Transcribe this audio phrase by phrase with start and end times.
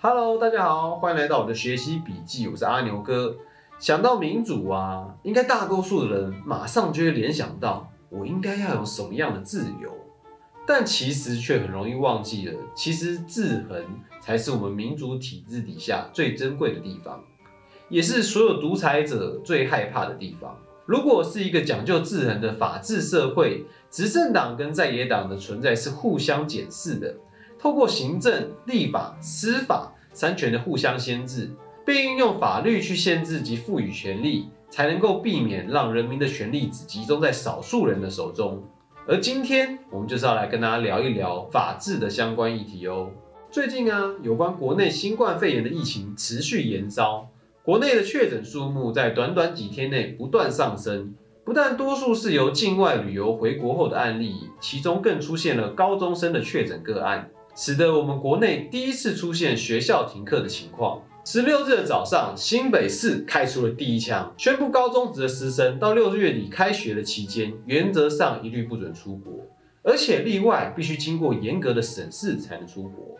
[0.00, 3.34] Hello，大家好，欢迎来到我的学习笔记，我是阿牛哥。
[3.80, 9.92] 想到民主啊，应该大多数的人马上就会联想到，我应该要有什么样的自由？
[10.64, 13.84] 但其实却很容易忘记了，其实制衡
[14.20, 17.20] 才是我们民主体制底下最珍贵的地方，
[17.88, 20.56] 也是所有独裁者最害怕的地方。
[20.86, 27.16] 如果是一个讲究制衡的法治社会，执政党跟在野党的存在是互相检视的。
[27.58, 31.50] 透过行政、立法、司法三权的互相牵制，
[31.84, 38.62] 并运用法律去限制及赋予权力，才能够避免让人民的权力只集中在少数人的手中。
[39.06, 43.10] 而今天我们就是要来跟大家聊一聊法治的相关议题哦。
[43.50, 47.26] 最近啊，有关国内新冠肺炎的疫情持续延烧，
[47.62, 57.30] 国内的确诊数目在短短几天内不断上升，不但多数是由境外旅游回国后的案例，其中更出现了高中生的确诊个案。
[57.60, 61.02] 使得我们国内第一次出现学校停课的情况。
[61.24, 69.32] 十六日的早上，新北市开出了第一枪，宣布高中职的师生到六月底开学的期间，原则上一律不准出国，
[69.82, 73.16] 而且例外必须经过严格的审视才能出国。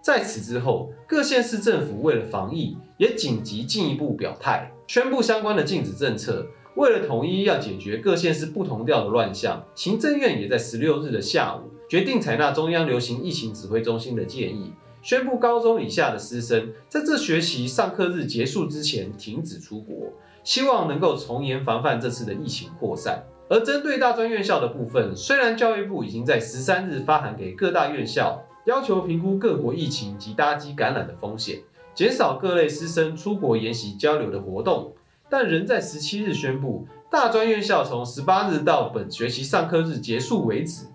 [0.00, 6.46] 在此之后，各县市政府为了防疫，也紧急进一步表态，宣布相关的禁止政策。
[6.76, 20.12] 为了统一要解决各县市不同调的乱象，行政院也在十六日的下午决定采纳中央流行疫情指挥中心的建议，宣布高中以下的师生在这学期上课日结束之前停止出国，
[20.44, 23.24] 希望能够从严防范这次的疫情扩散。
[23.48, 31.58] 而针对大专院校的部分，虽然教育部已经在十三日发函给各大院校，要求评估各国疫情及搭机感染的风险，
[31.92, 34.92] 减少各类师生出国研习交流的活动。
[35.28, 40.86] 但仍在十七日宣布，大专院校从十八日到本学期上课日结束为止，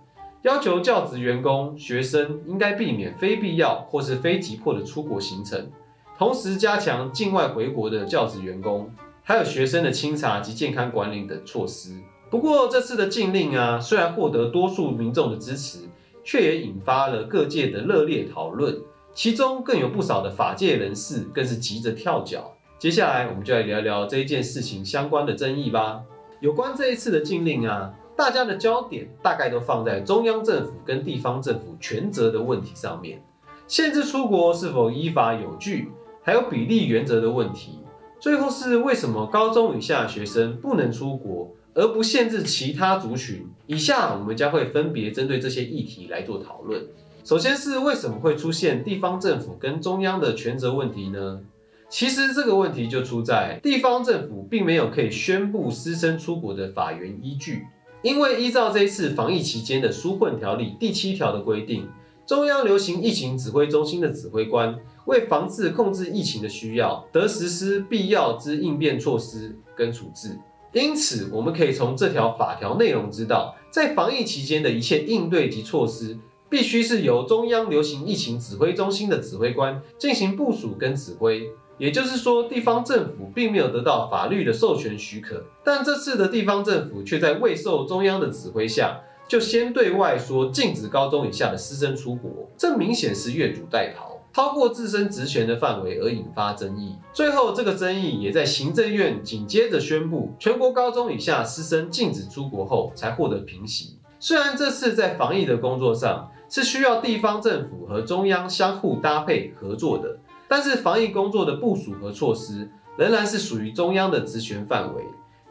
[0.46, 5.72] 要求教职员工、学生应该避免非必要或是非急迫的出国行程，
[6.20, 8.88] 同时加强境外回国的教职员工
[9.24, 11.96] 还有学生的清查及健康管理等措施。
[12.30, 15.80] 不过这次的禁令啊，虽然获得多数民众的支持，
[16.24, 18.80] 却也引发了各界的热烈讨论，
[19.16, 22.56] 其中更有不少的法界人士更是急着跳脚。
[22.78, 26.04] 接下来，我们就来聊聊这一件事情相关的争议吧。
[26.40, 33.22] 有关这一次的禁令啊，大家的焦点大概都放在中央政府跟地方政府权责的问题上面，
[33.68, 35.90] 限制出国是否依法有据，
[36.24, 37.80] 还有比例原则的问题。
[38.20, 43.46] 最后是为什么高中以下学生不能出国，而不限制其他族群？
[43.68, 46.88] 以下我们将会分别针对这些议题来做讨论。
[47.24, 51.42] 首先是为什么会出现地方政府跟中央的权责问题呢？
[51.90, 57.66] 其实这个问题就出在地方政府并没有可以宣布师生出国的法源依据，
[58.06, 61.90] 因为依照这一次防疫期间的纾困条例第七条的规定，
[62.24, 64.78] 中央流行疫情指挥中心的指挥官
[65.08, 70.38] 为防治控制疫情的需要，得实施必要之应变措施跟处置。
[70.72, 76.16] 因此，我们可以从这条法条内容知道，在防疫期间的一切应对及措施，
[76.48, 81.50] 必须是由中央流行疫情指挥中心的指挥官进行部署跟指挥。
[81.78, 96.96] 也就是说，地方政府并没有得到法律的授权许可，但这次的地方政府却在未受中央的指挥下，就先对外说禁止高中以下的师生出国，这明显是越俎代庖，超过自身职权的范围而引发争议。
[97.12, 103.98] 最后，这个争议也在行政院紧接着宣布全国高中以下师生禁止出国后，才获得平息。
[104.18, 110.18] 虽然这次在防疫的工作上是需要地方政府和中央相互搭配合作的。
[110.48, 115.04] 但是防疫工作的部署和措施仍然是属于中央的职权范围，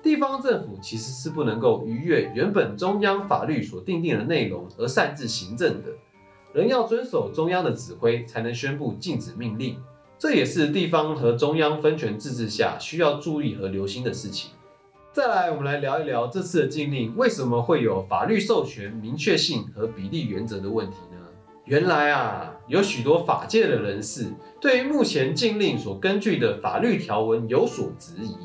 [0.03, 5.88] 地方政府其实是不能够逾越原本中央法律所定定的内容而擅自行政的，
[6.53, 9.77] 仍要遵守中央的指挥才能宣布禁止命令，
[10.19, 14.53] 这也是地方和中央分权自治下需要注意和留心的事情。
[15.12, 20.97] 再来，我们来聊一聊这次的禁令为什么会有法律授权明确性和比例原则的问题？
[21.66, 24.26] 原来啊，有许多法界的人士
[24.60, 28.36] 对于目前禁令所根据的法律条文有所质疑。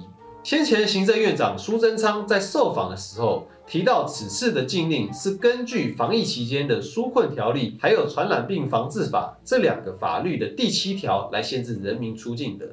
[0.41, 12.67] 先前行政院长苏贞昌在受访的时候提到，此次的禁令是根据防疫期间的纾困条例，还有传染病防治法这两个法律的第七条来限制人民出境的。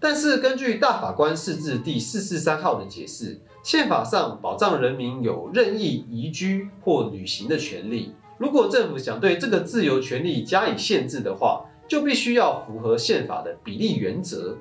[0.00, 8.12] 但是根据大法官释字第四四三号的解释，宪法上保障人民有任意移居或旅行的权利。
[8.38, 14.56] 如果政府想对这个自由权利加以限制的话，就必须要符合宪法的比例原则，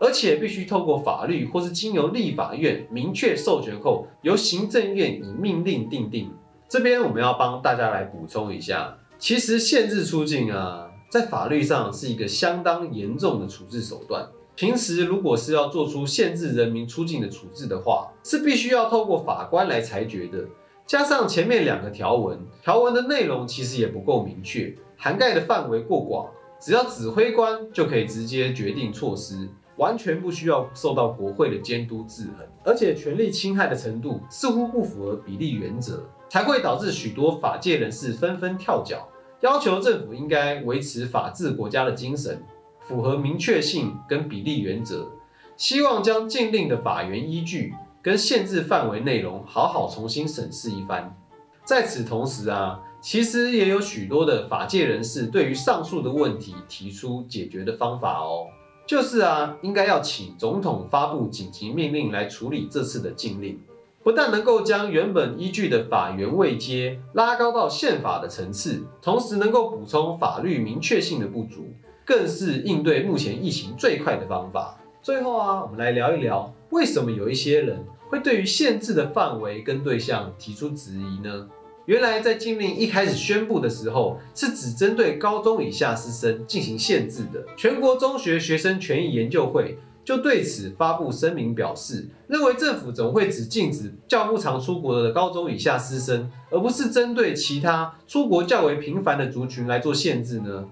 [0.00, 6.30] 而且必须透过法律或是经由立法院明确授权后，由行政院以命令定定。
[6.68, 14.28] 这边我们要帮大家来补充一下，其实限制出境啊，在法律上是一个相当严重的处置手段。
[14.56, 20.44] 平时如果是要做出限制人民出境的处置的话，是必须要透过法官来裁决的。
[20.86, 26.28] 加上前面两个条文，条文的内容其实也不够明确，涵盖的范围过广，
[26.60, 29.48] 只要指挥官就可以直接决定措施，
[29.78, 32.46] 完全不需要受到国会的监督制衡。
[32.64, 39.08] 而且权力侵害的程度似乎不符合比例原则，才会导致许多法界人士纷纷跳脚。
[39.40, 42.42] 要求政府应该维持法治国家的精神，
[42.80, 45.10] 符合明确性跟比例原则，
[45.56, 47.72] 希望将禁令的法源依据
[48.04, 51.16] 跟限制范围内容好好重新审视一番。
[51.64, 58.44] 在此同时啊，其实也有许多的法界人士对于上述的问题提出解决的方法哦，
[58.86, 63.58] 就是啊，应该要请总统发布紧急命令来处理这次的禁令。
[64.02, 71.72] 不但能够将原本依据的法源位阶拉高到宪法的层次，同时能够补充法律明确性的不足，
[72.04, 74.78] 更是应对目前疫情最快的方法。
[75.04, 77.78] 最后啊，我们来聊一聊，为什么有一些人
[78.08, 81.46] 会对于限制的范围跟对象提出质疑呢？
[81.84, 87.44] 原来在禁令一开始宣布的时候，是只针对高中以下师生进行限制的。
[87.54, 89.76] 全国中学学生权益研究会。
[90.06, 100.66] 就对此发布声明表示，认为政府怎么会只禁止较不常出国的高中以下师生，而不是针对其他出国较为频繁的族群来做限制呢？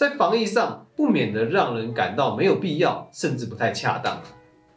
[0.00, 4.18] 在防疫上不免的让人感到没有必要，甚至不太恰当。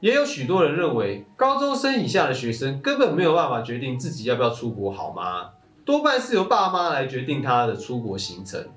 [0.02, 5.52] 也有许多人认为，高中生以下的学生根本没有办法决定自己要不要出国，好吗？
[5.86, 8.68] 多半是由爸妈来决定他的出国行程。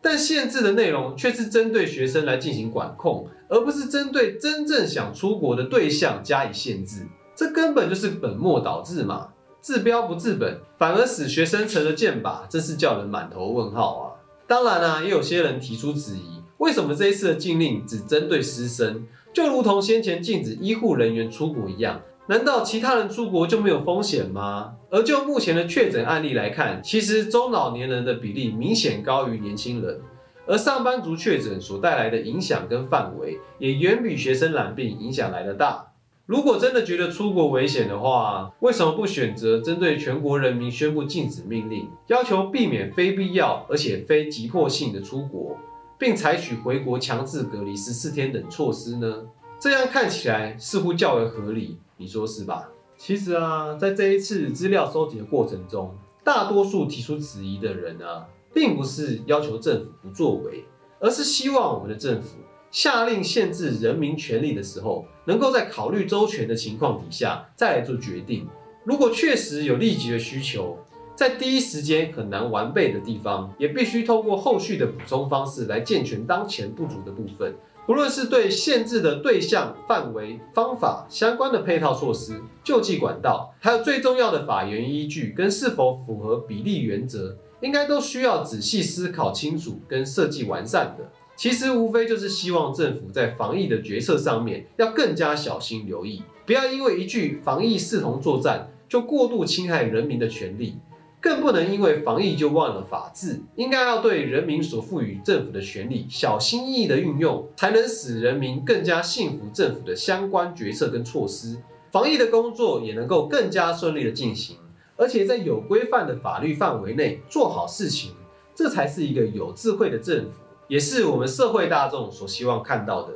[0.00, 7.04] 但限制的内容却是针对学生来进行管控，而不是针对真正想出国的对象加以限制，
[7.34, 9.30] 这根本就是本末倒置嘛！
[9.60, 14.05] 治标不治本，反而使学生成了箭靶，真是叫人满头问号啊！
[14.46, 22.00] 当然啦，也有些人提出质疑，为什么这一次的禁令只针对师生，就如同先前禁止医护人员出国一样？
[22.28, 24.74] 难道其他人出国就没有风险吗？
[24.90, 30.00] 而就目前的确诊案例来看，其实中老年人的比例明显高于年轻人，
[30.46, 35.86] 而上班族确诊所带来的影响跟范围也远比学生染病影响来的大。
[36.26, 45.56] 如果真的觉得出国危险的话，为什么不选择针对全国人民宣布禁止命令，要求避免非必要而且非急迫性的出国，
[45.96, 49.22] 并采取回国强制隔离十四天等措施呢？
[49.60, 51.78] 这样看起来似乎较为合理。
[51.96, 52.68] 你说是吧？
[52.98, 55.94] 其实啊，在这一次资料收集的过程中，
[56.24, 60.64] 大多数提出质疑的人啊，并不是要求政府不作为，
[60.98, 62.38] 而是希望我们的政府
[62.76, 68.46] 下令限制人民权利的时候，能够在考虑周全的情况底下再来做决定。
[68.84, 70.76] 如果确实有立即的需求，
[71.14, 77.54] 在第一时间很难完备的地方，也必须透过后续的补充方式来健全当前不足的部分。
[77.86, 91.10] 不论是对限制的对象、范围、方法相关的配套措施、救济管道，还有最重要的法源依据跟是否符合比例原则，应该都需要仔细思考清楚跟设计完善的。
[91.36, 100.76] 其实无非就是希望政府在防疫的决策上面要更加小心留意，不要因为一句防疫视同作战，就过度侵害人民的权利。
[101.18, 111.56] 更不能因为防疫就忘了法治，应该要对人民所赋予政府的权利小心翼翼的运用，才能使人民更加信服政府的相关决策跟措施，
[111.90, 114.56] 防疫的工作也能够更加顺利的进行，
[114.96, 118.12] 而且在有规范的法律范围内做好事情，
[118.54, 120.30] 这才是一个有智慧的政府，
[120.68, 123.14] 也是我们社会大众所希望看到的。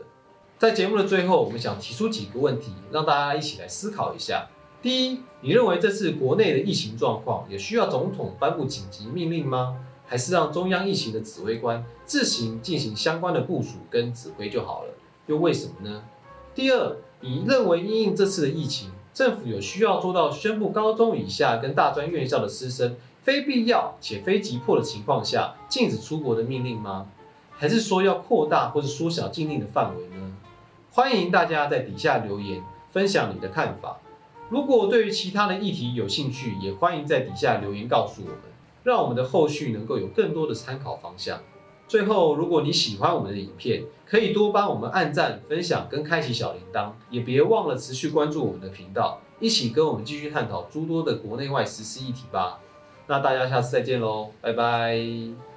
[0.58, 4.48] 在节目的最后，我们想提出几个问题，让大家一起来思考一下。
[4.82, 9.76] 第一，你认为这次国内的疫情状况也需要总统颁布紧急命令吗？
[10.06, 14.90] 还是让中央疫情的指挥官自行进行相关的部署跟指挥就好了？
[15.26, 16.02] 又为什么呢？
[16.54, 27.06] 第二，你认为因应这次的疫情，政府有需要做到宣布高中以下跟大专院校的师生非必要且非急迫的情况下禁止出国的命令吗？
[27.60, 30.34] 还是说要扩大或者缩小禁令的范围呢？
[30.90, 33.98] 欢迎大家在底下留言分享你的看法。
[34.48, 38.38] 如果对于其他的议题有兴趣，也欢迎在底下留言告诉我们，
[38.82, 41.38] 让我们的后续能够有更多的参考方向。
[41.86, 52.58] 最后，如果你喜欢我们的影片，可以多帮我们按赞、分享跟开启小铃铛，也别忘了持续关注我们的频道，一起跟我们继续探讨诸多的国内外实施议题吧。
[53.06, 55.49] 那大家下次再见喽，拜拜。